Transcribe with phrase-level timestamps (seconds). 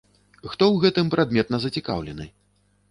[0.37, 2.25] Хто ў гэтым прадметна зацікаўлены?